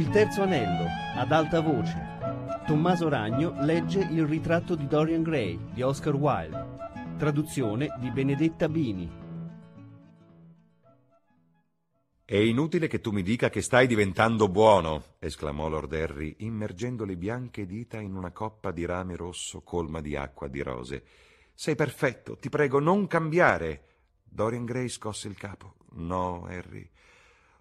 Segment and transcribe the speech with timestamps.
[0.00, 1.94] Il terzo anello, ad alta voce.
[2.66, 6.78] Tommaso Ragno legge Il ritratto di Dorian Gray di Oscar Wilde.
[7.18, 9.12] Traduzione di Benedetta Bini.
[12.24, 17.18] È inutile che tu mi dica che stai diventando buono, esclamò Lord Harry, immergendo le
[17.18, 21.04] bianche dita in una coppa di rame rosso colma di acqua di rose.
[21.52, 23.84] Sei perfetto, ti prego, non cambiare.
[24.24, 25.74] Dorian Gray scosse il capo.
[25.90, 26.88] No, Harry,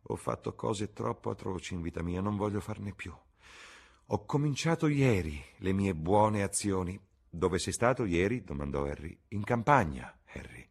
[0.02, 3.13] ho fatto cose troppo atroci in vita mia, non voglio farne più.
[4.12, 6.99] Ho cominciato ieri le mie buone azioni.
[7.30, 8.44] Dove sei stato ieri?
[8.44, 9.16] domandò Harry.
[9.30, 10.67] In campagna, Harry.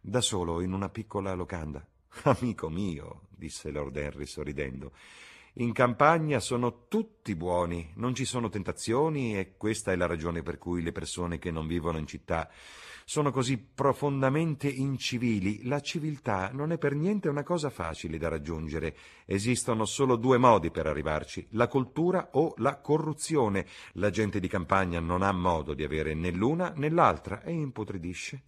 [0.00, 1.86] Da solo, in una piccola locanda.
[2.24, 4.92] Amico mio, disse Lord Henry sorridendo,
[5.54, 10.58] in campagna sono tutti buoni, non ci sono tentazioni e questa è la ragione per
[10.58, 12.48] cui le persone che non vivono in città
[13.10, 15.66] sono così profondamente incivili.
[15.66, 18.96] La civiltà non è per niente una cosa facile da raggiungere.
[19.26, 23.66] Esistono solo due modi per arrivarci, la cultura o la corruzione.
[23.94, 28.44] La gente di campagna non ha modo di avere né l'una né l'altra e impotridisce.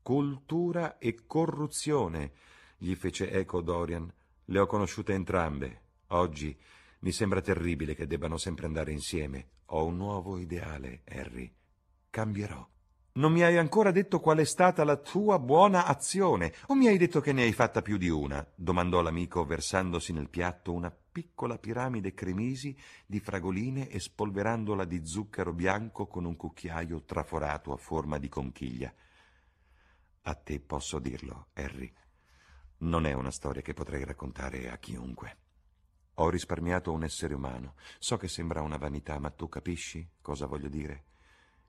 [0.00, 2.32] Cultura e corruzione
[2.78, 4.10] gli fece eco Dorian.
[4.46, 5.82] Le ho conosciute entrambe.
[6.08, 6.58] Oggi
[7.00, 9.48] mi sembra terribile che debbano sempre andare insieme.
[9.66, 11.52] Ho un nuovo ideale, Harry.
[12.08, 12.66] Cambierò.
[13.18, 16.96] Non mi hai ancora detto qual è stata la tua buona azione, o mi hai
[16.96, 18.46] detto che ne hai fatta più di una?
[18.54, 25.52] domandò l'amico versandosi nel piatto una piccola piramide cremisi di fragoline e spolverandola di zucchero
[25.52, 28.94] bianco con un cucchiaio traforato a forma di conchiglia.
[30.22, 31.92] A te posso dirlo, Harry.
[32.78, 35.47] Non è una storia che potrei raccontare a chiunque.
[36.20, 37.74] Ho risparmiato un essere umano.
[38.00, 41.04] So che sembra una vanità, ma tu capisci cosa voglio dire?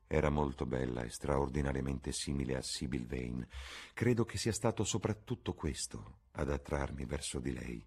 [0.08, 3.48] Era molto bella e straordinariamente simile a Sibyl Vane.
[3.94, 7.86] Credo che sia stato soprattutto questo ad attrarmi verso di lei.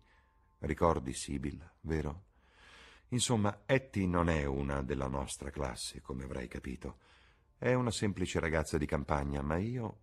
[0.61, 2.27] Ricordi Sibyl, vero?
[3.09, 6.99] Insomma, Etty non è una della nostra classe, come avrai capito.
[7.59, 10.03] È una semplice ragazza di campagna, ma io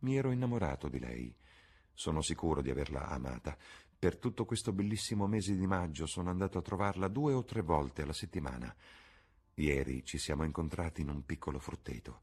[0.00, 1.36] mi ero innamorato di lei.
[1.92, 3.58] Sono sicuro di averla amata.
[4.00, 8.02] Per tutto questo bellissimo mese di maggio sono andato a trovarla due o tre volte
[8.02, 8.72] alla settimana.
[9.54, 12.20] Ieri ci siamo incontrati in un piccolo frutteto.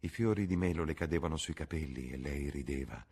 [0.00, 3.06] I fiori di melo le cadevano sui capelli e lei rideva.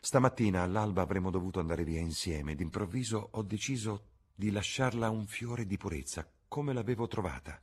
[0.00, 2.54] Stamattina all'alba avremmo dovuto andare via insieme.
[2.54, 7.60] D'improvviso ho deciso di lasciarla un fiore di purezza, come l'avevo trovata.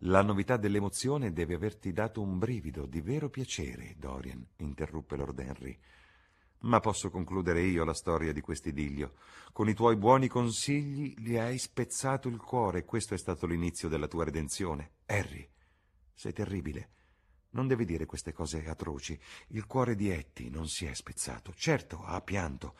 [0.00, 5.78] La novità dell'emozione deve averti dato un brivido di vero piacere, Dorian, interruppe Lord Henry.
[6.66, 9.14] Ma posso concludere io la storia di quest'idillio.
[9.52, 13.88] Con i tuoi buoni consigli gli hai spezzato il cuore e questo è stato l'inizio
[13.88, 14.90] della tua redenzione.
[15.06, 15.48] Harry,
[16.12, 16.90] sei terribile.
[17.50, 19.18] Non devi dire queste cose atroci.
[19.48, 21.54] Il cuore di Etty non si è spezzato.
[21.54, 22.74] Certo, ha pianto,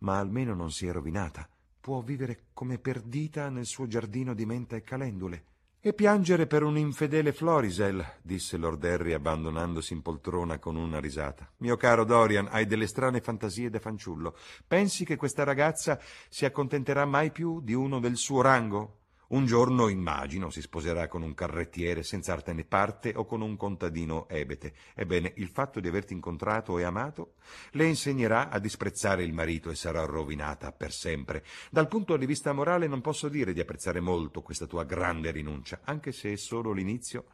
[0.00, 1.48] ma almeno non si è rovinata.
[1.80, 5.44] Può vivere come perdita nel suo giardino di menta e calendule.
[5.86, 11.46] E piangere per un infedele Florisel, disse Lord Harry abbandonandosi in poltrona con una risata.
[11.58, 14.34] Mio caro Dorian, hai delle strane fantasie da fanciullo.
[14.66, 16.00] Pensi che questa ragazza
[16.30, 19.00] si accontenterà mai più di uno del suo rango?
[19.34, 23.56] Un giorno, immagino, si sposerà con un carrettiere senza arte né parte o con un
[23.56, 24.74] contadino ebete.
[24.94, 27.34] Ebbene, il fatto di averti incontrato e amato
[27.72, 31.42] le insegnerà a disprezzare il marito e sarà rovinata per sempre.
[31.68, 35.80] Dal punto di vista morale non posso dire di apprezzare molto questa tua grande rinuncia,
[35.82, 37.24] anche se è solo l'inizio.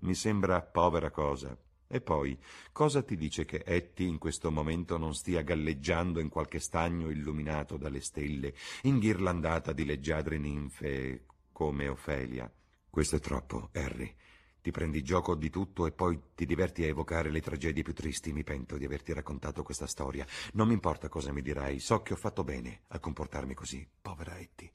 [0.00, 1.56] Mi sembra povera cosa.
[1.86, 2.36] E poi,
[2.72, 7.76] cosa ti dice che Etty in questo momento non stia galleggiando in qualche stagno illuminato
[7.76, 12.52] dalle stelle, inghirlandata di leggiadre ninfe come Ofelia.
[12.90, 14.12] Questo è troppo, Harry.
[14.60, 18.32] Ti prendi gioco di tutto e poi ti diverti a evocare le tragedie più tristi.
[18.32, 20.26] Mi pento di averti raccontato questa storia.
[20.54, 23.86] Non mi importa cosa mi dirai, so che ho fatto bene a comportarmi così.
[24.02, 24.70] Povera Etty.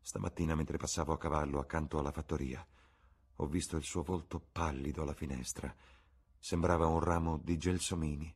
[0.00, 2.66] Stamattina, mentre passavo a cavallo accanto alla fattoria,
[3.36, 5.74] ho visto il suo volto pallido alla finestra.
[6.38, 8.34] Sembrava un ramo di gelsomini.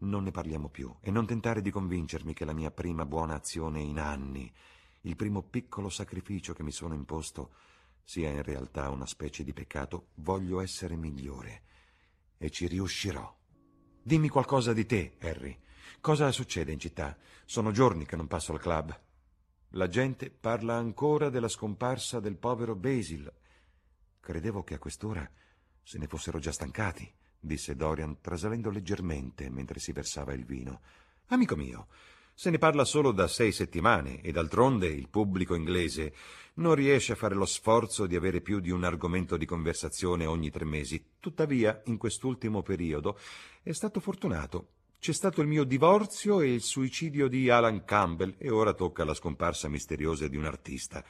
[0.00, 3.80] Non ne parliamo più e non tentare di convincermi che la mia prima buona azione
[3.80, 4.52] in anni
[5.04, 7.54] il primo piccolo sacrificio che mi sono imposto
[8.02, 11.62] sia in realtà una specie di peccato, voglio essere migliore
[12.36, 13.34] e ci riuscirò.
[14.02, 15.58] Dimmi qualcosa di te, Harry.
[16.00, 17.16] Cosa succede in città?
[17.46, 19.00] Sono giorni che non passo al club.
[19.70, 23.32] La gente parla ancora della scomparsa del povero Basil.
[24.20, 25.28] Credevo che a quest'ora
[25.82, 30.80] se ne fossero già stancati, disse Dorian, trasalendo leggermente mentre si versava il vino.
[31.26, 31.88] Amico mio,
[32.34, 36.12] se ne parla solo da sei settimane e d'altronde il pubblico inglese
[36.54, 40.50] non riesce a fare lo sforzo di avere più di un argomento di conversazione ogni
[40.50, 41.12] tre mesi.
[41.20, 43.18] Tuttavia, in quest'ultimo periodo
[43.62, 44.68] è stato fortunato.
[44.98, 49.12] c'è stato il mio divorzio e il suicidio di Alan Campbell e ora tocca la
[49.12, 51.04] scomparsa misteriosa di un artista.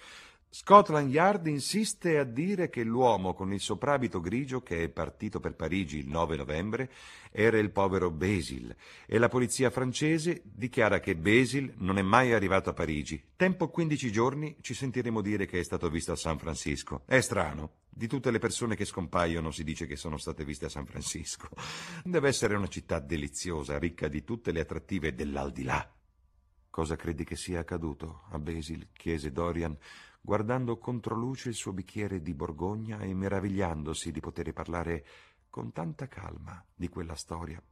[0.56, 5.56] Scotland Yard insiste a dire che l'uomo con il soprabito grigio che è partito per
[5.56, 6.92] Parigi il 9 novembre
[7.32, 8.72] era il povero Basil
[9.04, 13.20] e la polizia francese dichiara che Basil non è mai arrivato a Parigi.
[13.34, 17.02] Tempo 15 giorni ci sentiremo dire che è stato visto a San Francisco.
[17.04, 17.78] È strano.
[17.88, 21.48] Di tutte le persone che scompaiono si dice che sono state viste a San Francisco.
[22.04, 25.92] Deve essere una città deliziosa, ricca di tutte le attrattive dell'aldilà.
[26.70, 28.88] Cosa credi che sia accaduto a Basil?
[28.92, 29.76] chiese Dorian
[30.24, 35.04] guardando controluce il suo bicchiere di Borgogna e meravigliandosi di poter parlare
[35.50, 37.62] con tanta calma di quella storia.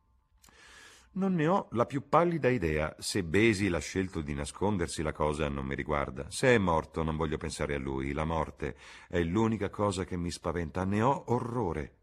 [1.13, 2.95] Non ne ho la più pallida idea.
[2.99, 6.31] Se Basil ha scelto di nascondersi, la cosa non mi riguarda.
[6.31, 8.13] Se è morto, non voglio pensare a lui.
[8.13, 8.77] La morte
[9.09, 10.85] è l'unica cosa che mi spaventa.
[10.85, 11.97] Ne ho orrore.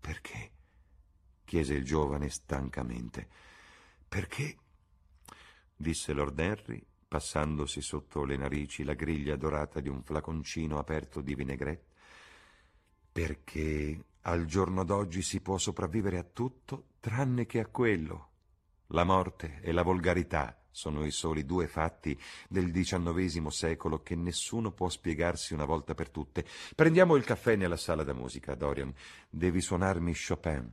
[0.00, 0.52] Perché?
[1.44, 3.28] chiese il giovane stancamente.
[4.08, 4.58] Perché?
[5.76, 6.86] disse Lord Henry
[7.16, 11.94] passandosi sotto le narici la griglia dorata di un flaconcino aperto di vinaigrette,
[13.10, 18.28] perché al giorno d'oggi si può sopravvivere a tutto tranne che a quello.
[18.88, 22.18] La morte e la volgarità sono i soli due fatti
[22.50, 26.44] del XIX secolo che nessuno può spiegarsi una volta per tutte.
[26.74, 28.92] Prendiamo il caffè nella sala da musica, Dorian.
[29.30, 30.70] Devi suonarmi Chopin.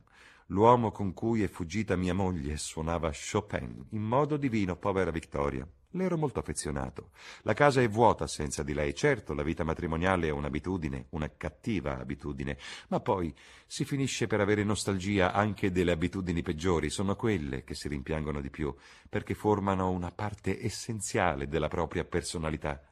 [0.48, 5.66] L'uomo con cui è fuggita mia moglie suonava Chopin in modo divino, povera Vittoria.
[5.94, 7.10] Le ero molto affezionato.
[7.42, 8.94] La casa è vuota senza di lei.
[8.96, 12.58] Certo, la vita matrimoniale è un'abitudine, una cattiva abitudine,
[12.88, 13.32] ma poi
[13.66, 16.90] si finisce per avere nostalgia anche delle abitudini peggiori.
[16.90, 18.74] Sono quelle che si rimpiangono di più,
[19.08, 22.82] perché formano una parte essenziale della propria personalità.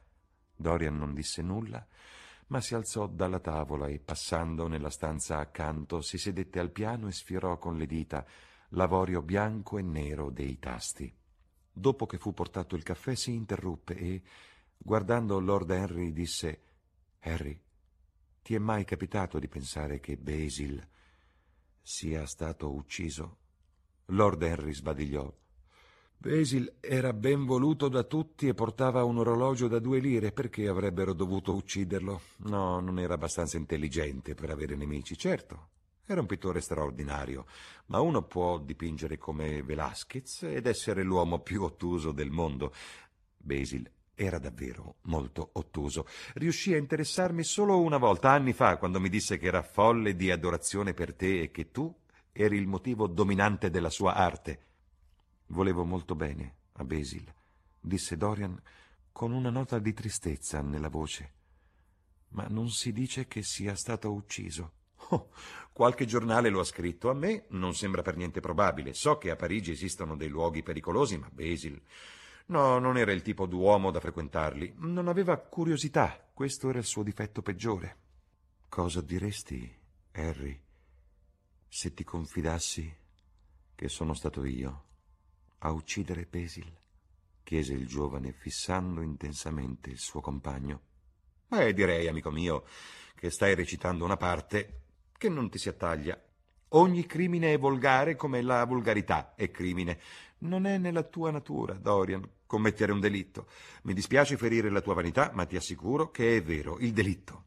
[0.55, 1.85] Dorian non disse nulla,
[2.47, 7.11] ma si alzò dalla tavola e, passando nella stanza accanto, si sedette al piano e
[7.11, 8.25] sfiorò con le dita
[8.69, 11.13] l'avorio bianco e nero dei tasti.
[11.75, 14.21] Dopo che fu portato il caffè si interruppe e,
[14.77, 16.61] guardando Lord Henry, disse
[17.21, 17.59] Harry,
[18.43, 20.85] ti è mai capitato di pensare che Basil
[21.81, 23.37] sia stato ucciso?
[24.07, 25.33] Lord Henry sbadigliò.
[26.15, 30.31] Basil era ben voluto da tutti e portava un orologio da due lire.
[30.31, 32.21] Perché avrebbero dovuto ucciderlo?
[32.45, 35.17] No, non era abbastanza intelligente per avere nemici.
[35.17, 35.69] Certo,
[36.05, 37.45] era un pittore straordinario,
[37.87, 42.73] ma uno può dipingere come Velázquez ed essere l'uomo più ottuso del mondo.
[43.37, 46.05] Basil era davvero molto ottuso.
[46.33, 50.29] Riuscì a interessarmi solo una volta, anni fa, quando mi disse che era folle di
[50.29, 51.93] adorazione per te e che tu
[52.31, 54.65] eri il motivo dominante della sua arte.
[55.47, 57.31] Volevo molto bene a Basil,
[57.79, 58.59] disse Dorian
[59.11, 61.33] con una nota di tristezza nella voce.
[62.29, 64.81] Ma non si dice che sia stato ucciso.
[65.73, 67.09] Qualche giornale lo ha scritto.
[67.09, 68.93] A me non sembra per niente probabile.
[68.93, 71.81] So che a Parigi esistono dei luoghi pericolosi, ma Basil.
[72.47, 74.75] No, non era il tipo d'uomo da frequentarli.
[74.77, 76.29] Non aveva curiosità.
[76.33, 77.97] Questo era il suo difetto peggiore.
[78.69, 79.71] Cosa diresti,
[80.13, 80.59] Harry,
[81.67, 82.95] se ti confidassi
[83.75, 84.83] che sono stato io
[85.59, 86.81] a uccidere Basil?
[87.43, 90.81] chiese il giovane, fissando intensamente il suo compagno.
[91.47, 92.65] Beh, direi, amico mio,
[93.15, 94.82] che stai recitando una parte
[95.17, 96.19] che non ti si attaglia.
[96.69, 99.99] Ogni crimine è volgare come la volgarità è crimine.
[100.39, 103.47] Non è nella tua natura, Dorian, commettere un delitto.
[103.83, 107.45] Mi dispiace ferire la tua vanità, ma ti assicuro che è vero, il delitto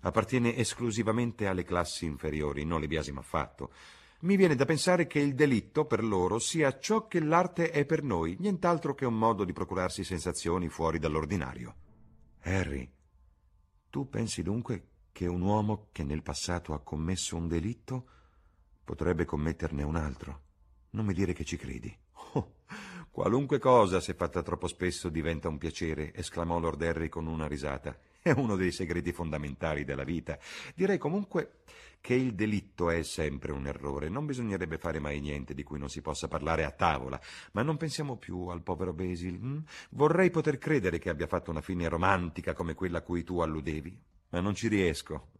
[0.00, 3.72] appartiene esclusivamente alle classi inferiori, non le biasimo affatto.
[4.20, 8.02] Mi viene da pensare che il delitto per loro sia ciò che l'arte è per
[8.02, 11.74] noi, nient'altro che un modo di procurarsi sensazioni fuori dall'ordinario.
[12.42, 12.90] Harry,
[13.90, 14.86] tu pensi dunque
[15.18, 18.06] che un uomo che nel passato ha commesso un delitto
[18.84, 20.42] potrebbe commetterne un altro.
[20.90, 21.92] Non mi dire che ci credi.
[22.34, 22.58] Oh,
[23.10, 27.98] qualunque cosa, se fatta troppo spesso, diventa un piacere, esclamò Lord Harry con una risata.
[28.22, 30.38] È uno dei segreti fondamentali della vita.
[30.76, 31.62] Direi comunque
[32.00, 34.08] che il delitto è sempre un errore.
[34.08, 37.20] Non bisognerebbe fare mai niente di cui non si possa parlare a tavola.
[37.54, 39.34] Ma non pensiamo più al povero Basil.
[39.34, 39.64] Hm?
[39.90, 44.07] Vorrei poter credere che abbia fatto una fine romantica come quella a cui tu alludevi
[44.30, 45.30] ma non ci riesco.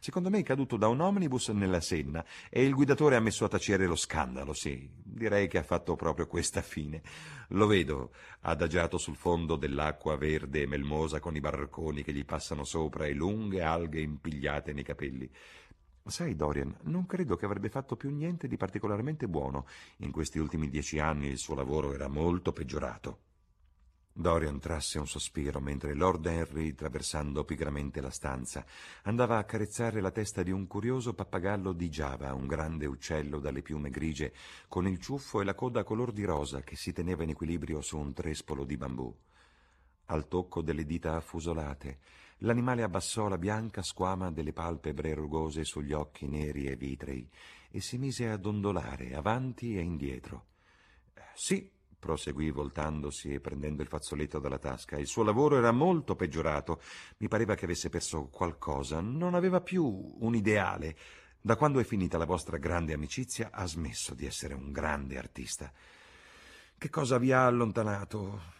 [0.00, 3.48] Secondo me è caduto da un omnibus nella Senna e il guidatore ha messo a
[3.48, 4.88] tacere lo scandalo, sì.
[4.92, 7.02] Direi che ha fatto proprio questa fine.
[7.48, 12.64] Lo vedo, adagiato sul fondo dell'acqua verde e melmosa con i barconi che gli passano
[12.64, 15.30] sopra e lunghe alghe impigliate nei capelli.
[16.04, 19.66] Sai, Dorian, non credo che avrebbe fatto più niente di particolarmente buono.
[19.98, 23.26] In questi ultimi dieci anni il suo lavoro era molto peggiorato.
[24.20, 28.66] Dorian trasse un sospiro mentre Lord Henry, traversando pigramente la stanza,
[29.04, 33.62] andava a carezzare la testa di un curioso pappagallo di Java, un grande uccello dalle
[33.62, 34.32] piume grigie,
[34.66, 37.96] con il ciuffo e la coda color di rosa che si teneva in equilibrio su
[37.96, 39.16] un trespolo di bambù.
[40.06, 42.00] Al tocco delle dita affusolate,
[42.38, 47.30] l'animale abbassò la bianca squama delle palpebre rugose sugli occhi neri e vitrei
[47.70, 50.46] e si mise a dondolare avanti e indietro.
[51.34, 54.96] Sì, proseguì voltandosi e prendendo il fazzoletto dalla tasca.
[54.96, 56.80] Il suo lavoro era molto peggiorato.
[57.18, 59.00] Mi pareva che avesse perso qualcosa.
[59.00, 59.84] Non aveva più
[60.20, 60.96] un ideale.
[61.40, 65.72] Da quando è finita la vostra grande amicizia ha smesso di essere un grande artista.
[66.76, 68.57] Che cosa vi ha allontanato?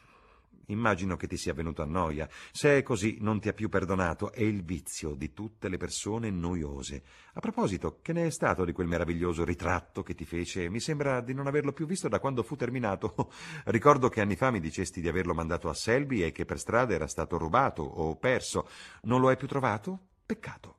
[0.70, 2.28] Immagino che ti sia venuto a noia.
[2.52, 4.32] Se è così, non ti ha più perdonato.
[4.32, 7.02] È il vizio di tutte le persone noiose.
[7.34, 10.68] A proposito, che ne è stato di quel meraviglioso ritratto che ti fece?
[10.68, 13.30] Mi sembra di non averlo più visto da quando fu terminato.
[13.66, 16.94] Ricordo che anni fa mi dicesti di averlo mandato a Selby e che per strada
[16.94, 18.68] era stato rubato o perso.
[19.02, 19.98] Non lo hai più trovato?
[20.26, 20.77] Peccato.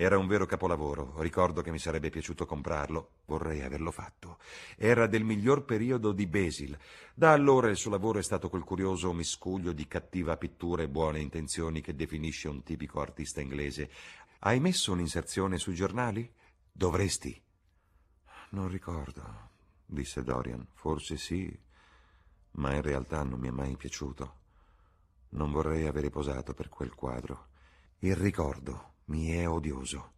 [0.00, 4.38] Era un vero capolavoro, ricordo che mi sarebbe piaciuto comprarlo, vorrei averlo fatto.
[4.76, 6.78] Era del miglior periodo di Basil.
[7.12, 11.18] Da allora il suo lavoro è stato quel curioso miscuglio di cattiva pittura e buone
[11.18, 13.90] intenzioni che definisce un tipico artista inglese.
[14.38, 16.32] Hai messo un'inserzione sui giornali?
[16.70, 17.42] Dovresti.
[18.50, 19.50] Non ricordo,
[19.84, 20.64] disse Dorian.
[20.74, 21.52] Forse sì,
[22.52, 24.36] ma in realtà non mi è mai piaciuto.
[25.30, 27.48] Non vorrei avere posato per quel quadro.
[27.98, 30.14] Il ricordo mi è odioso.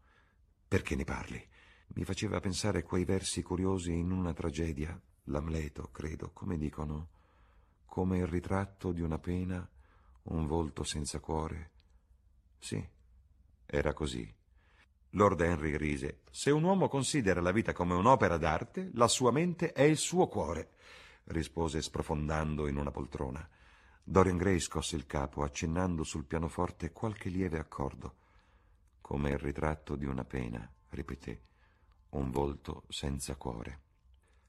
[0.67, 1.49] Perché ne parli?
[1.95, 7.09] Mi faceva pensare quei versi curiosi in una tragedia, l'Amleto, credo, come dicono,
[7.85, 9.69] come il ritratto di una pena,
[10.25, 11.71] un volto senza cuore.
[12.59, 12.85] Sì,
[13.67, 14.33] era così.
[15.15, 16.21] Lord Henry rise.
[16.31, 20.29] Se un uomo considera la vita come un'opera d'arte, la sua mente è il suo
[20.29, 20.75] cuore,
[21.25, 23.49] rispose sprofondando in una poltrona.
[24.03, 28.19] Dorian Gray scosse il capo, accennando sul pianoforte qualche lieve accordo
[29.01, 31.43] come il ritratto di una pena, ripeté,
[32.11, 33.83] un volto senza cuore.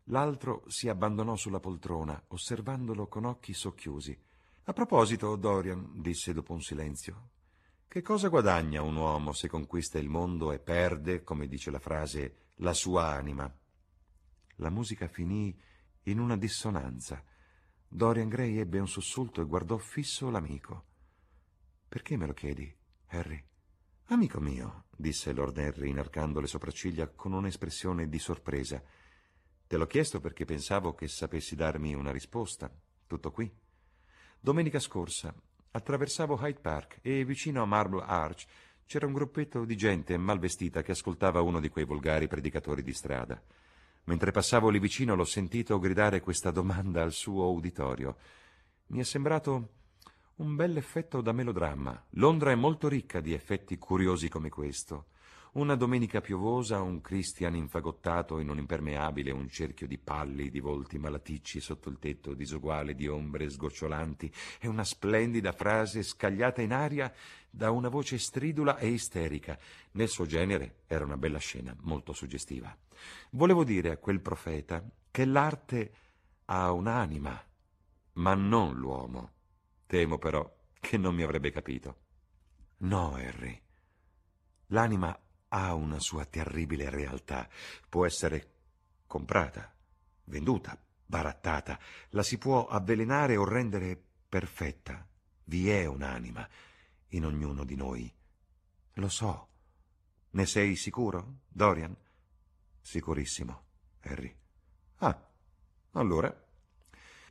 [0.05, 4.19] L'altro si abbandonò sulla poltrona, osservandolo con occhi socchiusi.
[4.63, 7.29] A proposito, Dorian, disse dopo un silenzio,
[7.91, 12.51] che cosa guadagna un uomo se conquista il mondo e perde, come dice la frase,
[12.55, 13.53] la sua anima?
[14.55, 15.53] La musica finì
[16.03, 17.21] in una dissonanza.
[17.89, 20.85] Dorian Gray ebbe un sussulto e guardò fisso l'amico.
[21.89, 22.73] Perché me lo chiedi,
[23.07, 23.50] Harry?
[24.11, 28.83] Amico mio, disse Lord Henry inarcando le sopracciglia con un'espressione di sorpresa,
[29.65, 32.69] te l'ho chiesto perché pensavo che sapessi darmi una risposta.
[33.07, 33.49] Tutto qui.
[34.37, 35.33] Domenica scorsa
[35.71, 38.47] attraversavo Hyde Park e vicino a Marble Arch
[38.85, 42.93] c'era un gruppetto di gente mal vestita che ascoltava uno di quei volgari predicatori di
[42.93, 43.41] strada.
[44.03, 48.17] Mentre passavo lì vicino l'ho sentito gridare questa domanda al suo uditorio.
[48.87, 49.69] Mi è sembrato
[50.41, 52.07] un bel effetto da melodramma.
[52.11, 55.09] Londra è molto ricca di effetti curiosi come questo.
[55.53, 61.59] Una domenica piovosa, un Christian infagottato in un impermeabile, un cerchio di pallidi volti malaticci
[61.59, 67.13] sotto il tetto disuguale di ombre sgocciolanti e una splendida frase scagliata in aria
[67.47, 69.59] da una voce stridula e isterica.
[69.91, 72.75] Nel suo genere era una bella scena, molto suggestiva.
[73.31, 75.93] Volevo dire a quel profeta che l'arte
[76.45, 77.45] ha un'anima,
[78.13, 79.33] ma non l'uomo.
[79.91, 82.03] Temo però che non mi avrebbe capito.
[82.77, 83.61] No, Harry.
[84.67, 87.49] L'anima ha una sua terribile realtà.
[87.89, 88.53] Può essere
[89.05, 89.75] comprata,
[90.23, 91.77] venduta, barattata.
[92.11, 95.05] La si può avvelenare o rendere perfetta.
[95.43, 96.47] Vi è un'anima
[97.09, 98.15] in ognuno di noi.
[98.93, 99.49] Lo so.
[100.29, 101.93] Ne sei sicuro, Dorian?
[102.79, 103.63] Sicurissimo,
[104.03, 104.33] Harry.
[104.99, 105.31] Ah,
[105.91, 106.49] allora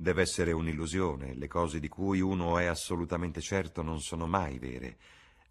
[0.00, 4.96] Deve essere un'illusione, le cose di cui uno è assolutamente certo non sono mai vere.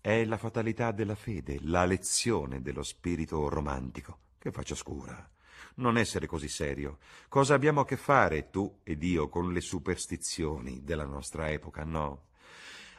[0.02, 4.18] È la fatalità della fede, la lezione dello spirito romantico.
[4.40, 5.30] Che faccia scura.
[5.76, 6.98] Non essere così serio.
[7.28, 11.84] Cosa abbiamo a che fare, tu ed io, con le superstizioni della nostra epoca?
[11.84, 12.30] No.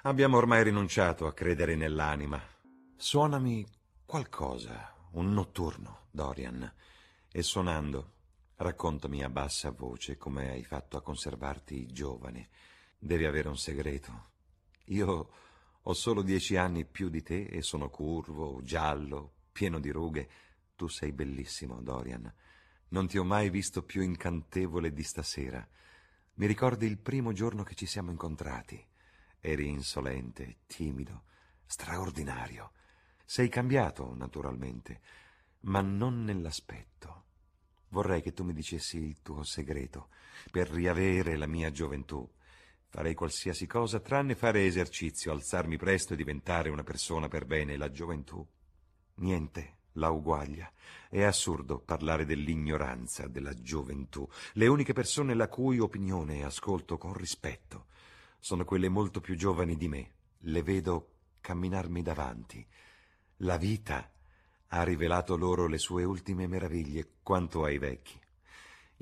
[0.02, 2.40] Abbiamo ormai rinunciato a credere nell'anima.
[2.94, 3.66] Suonami
[4.06, 6.72] qualcosa, un notturno, Dorian.
[7.28, 8.12] E suonando,
[8.62, 12.50] Raccontami a bassa voce come hai fatto a conservarti giovane.
[12.98, 14.32] Devi avere un segreto.
[14.88, 15.30] Io
[15.80, 20.28] ho solo dieci anni più di te e sono curvo, giallo, pieno di rughe.
[20.76, 22.30] Tu sei bellissimo, Dorian.
[22.88, 25.66] Non ti ho mai visto più incantevole di stasera.
[26.34, 28.86] Mi ricordi il primo giorno che ci siamo incontrati.
[29.40, 31.22] Eri insolente, timido,
[31.64, 32.72] straordinario.
[33.24, 35.00] Sei cambiato, naturalmente,
[35.60, 37.28] ma non nell'aspetto.
[37.90, 40.08] Vorrei che tu mi dicessi il tuo segreto
[40.50, 42.28] per riavere la mia gioventù.
[42.88, 47.76] Farei qualsiasi cosa tranne fare esercizio, alzarmi presto e diventare una persona per bene.
[47.76, 48.44] La gioventù?
[49.16, 50.70] Niente la uguaglia.
[51.08, 54.28] È assurdo parlare dell'ignoranza della gioventù.
[54.54, 57.86] Le uniche persone la cui opinione ascolto con rispetto
[58.38, 60.12] sono quelle molto più giovani di me.
[60.38, 62.66] Le vedo camminarmi davanti.
[63.38, 64.10] La vita
[64.72, 68.18] ha rivelato loro le sue ultime meraviglie quanto ai vecchi.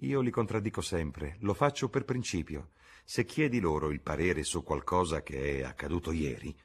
[0.03, 2.71] Io li contraddico sempre, lo faccio per principio.
[3.05, 6.57] Se chiedi loro il parere su qualcosa che è accaduto ieri,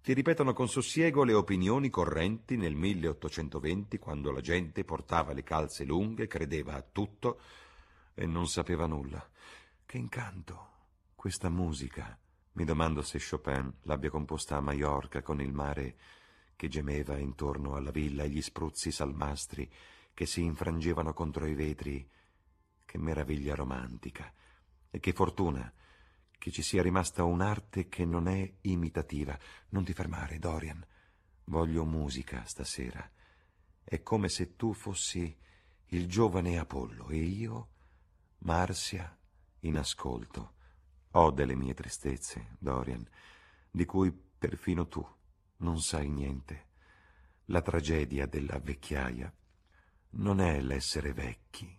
[0.00, 5.84] ti ripetono con sussiego le opinioni correnti nel 1820, quando la gente portava le calze
[5.84, 7.40] lunghe, credeva a tutto
[8.14, 9.24] e non sapeva nulla.
[9.84, 10.70] Che incanto!
[11.14, 12.18] Questa musica.
[12.52, 15.96] Mi domando se Chopin l'abbia composta a Maiorca con il mare
[16.62, 19.68] che gemeva intorno alla villa e gli spruzzi salmastri
[20.14, 22.08] che si infrangevano contro i vetri
[22.84, 24.32] che meraviglia romantica.
[24.88, 25.72] E che fortuna
[26.38, 29.36] che ci sia rimasta un'arte che non è imitativa.
[29.70, 30.86] Non ti fermare, Dorian.
[31.46, 33.10] Voglio musica stasera.
[33.82, 35.36] È come se tu fossi
[35.86, 37.68] il giovane Apollo e io,
[38.38, 39.18] Marsia,
[39.62, 40.52] in ascolto.
[41.10, 43.04] Ho delle mie tristezze, Dorian,
[43.68, 45.04] di cui perfino tu
[45.62, 46.66] non sai niente.
[47.46, 49.32] La tragedia della vecchiaia
[50.10, 51.76] non è l'essere vecchi,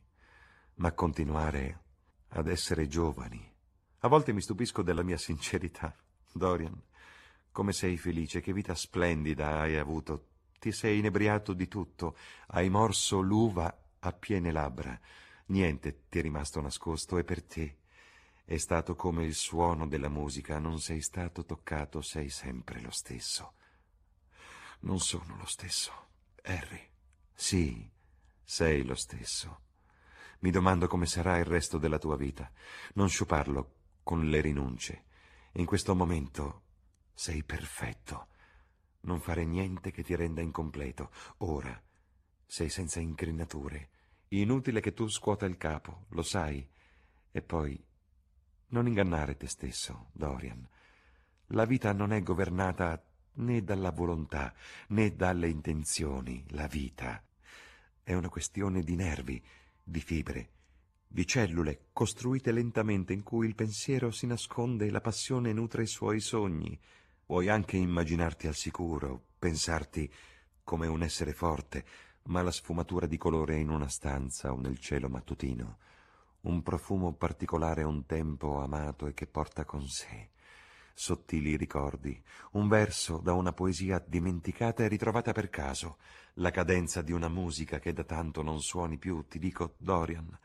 [0.76, 1.82] ma continuare
[2.30, 3.52] ad essere giovani.
[4.00, 5.96] A volte mi stupisco della mia sincerità.
[6.34, 6.82] Dorian,
[7.52, 10.30] come sei felice, che vita splendida hai avuto.
[10.60, 15.00] Ti sei inebriato di tutto, hai morso l'uva a piene labbra.
[15.48, 17.78] Niente ti è rimasto nascosto e per te
[18.46, 23.54] è stato come il suono della musica, non sei stato toccato, sei sempre lo stesso.
[24.84, 25.92] Non sono lo stesso,
[26.44, 26.90] Harry.
[27.34, 27.90] Sì,
[28.44, 29.62] sei lo stesso.
[30.40, 32.52] Mi domando come sarà il resto della tua vita.
[32.96, 35.06] Non sciuparlo con le rinunce.
[35.54, 36.64] In questo momento
[37.14, 38.28] sei perfetto.
[39.02, 41.12] Non fare niente che ti renda incompleto.
[41.38, 41.82] Ora
[42.46, 43.90] sei senza incrinature.
[44.30, 46.68] Inutile che tu scuota il capo, lo sai.
[47.32, 47.82] E poi
[48.68, 50.68] non ingannare te stesso, Dorian.
[51.48, 53.02] La vita non è governata
[53.36, 54.54] né dalla volontà
[54.90, 56.44] né dalle intenzioni.
[56.50, 57.22] La vita
[58.04, 59.42] è una questione di nervi,
[59.84, 60.50] di fibre,
[61.08, 65.88] di cellule costruite lentamente in cui il pensiero si nasconde e la passione nutre i
[65.88, 66.80] suoi sogni.
[67.26, 70.12] Puoi anche immaginarti al sicuro, pensarti
[70.64, 71.86] come un essere forte,
[72.24, 75.78] ma la sfumatura di colore in una stanza o nel cielo mattutino,
[76.42, 80.32] un profumo particolare un tempo amato e che porta con sé
[80.94, 85.98] sottili ricordi, un verso da una poesia dimenticata e ritrovata per caso,
[86.36, 90.38] la cadenza di una musica che da tanto non suoni più, ti dico, Dorian,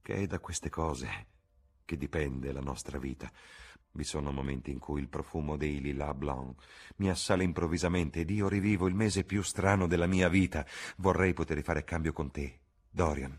[0.00, 1.26] che è da queste cose
[1.84, 3.30] che dipende la nostra vita.
[3.92, 6.62] Vi sono momenti in cui il profumo dei lilas blanc
[6.96, 10.66] mi assale improvvisamente ed io rivivo il mese più strano della mia vita.
[10.98, 13.36] Vorrei poter fare cambio con te, Dorian.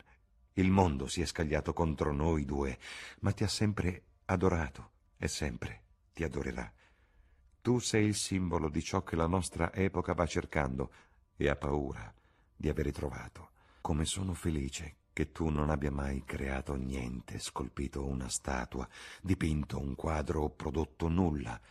[0.54, 2.80] Il mondo si è scagliato contro noi due,
[3.20, 5.87] ma ti ha sempre adorato e sempre
[6.18, 6.74] ti adorerà.
[7.62, 10.92] Tu sei il simbolo di ciò che la nostra epoca va cercando
[11.36, 12.12] e ha paura
[12.56, 13.52] di avere trovato.
[13.82, 18.90] Come sono felice che tu non abbia mai creato niente, scolpito una statua,
[19.22, 21.62] dipinto un quadro o prodotto nulla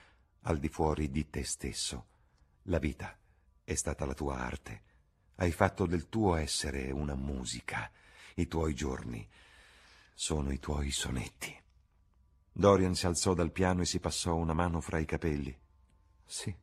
[0.42, 2.06] al di fuori di te stesso.
[2.64, 3.18] La vita
[3.64, 4.82] è stata la tua arte.
[5.34, 7.90] Hai fatto del tuo essere una musica.
[8.36, 9.28] I tuoi giorni
[10.14, 11.64] sono i tuoi sonetti.
[12.58, 15.54] Dorian si alzò dal piano e si passò una mano fra i capelli.
[16.24, 16.56] Sì,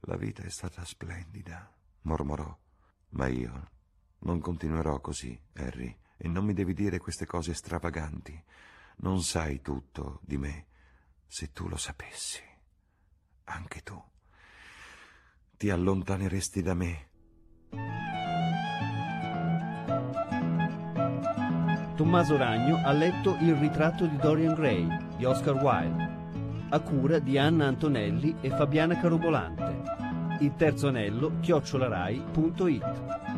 [0.00, 2.54] la vita è stata splendida, mormorò,
[3.10, 3.70] ma io
[4.18, 8.44] non continuerò così, Harry, e non mi devi dire queste cose stravaganti.
[8.96, 10.66] Non sai tutto di me.
[11.26, 12.42] Se tu lo sapessi,
[13.44, 13.98] anche tu,
[15.56, 17.08] ti allontaneresti da me.
[22.00, 26.08] Tommaso Ragno ha letto Il ritratto di Dorian Gray di Oscar Wilde,
[26.70, 29.82] a cura di Anna Antonelli e Fabiana Carobolante.
[30.38, 33.29] Il terzo anello chiocciolarai.it